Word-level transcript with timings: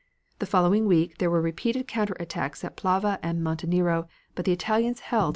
The 0.39 0.47
following 0.47 0.87
week 0.87 1.19
there 1.19 1.29
were 1.29 1.43
repeated 1.43 1.87
counter 1.87 2.17
attacks 2.19 2.63
at 2.63 2.75
Plava 2.75 3.19
and 3.21 3.37
on 3.37 3.43
Monte 3.43 3.67
Nero, 3.67 4.07
but 4.33 4.45
the 4.45 4.51
Italians 4.51 5.01
held 5.01 5.01
what 5.01 5.05
they 5.05 5.17
had 5.17 5.29
won. 5.29 5.29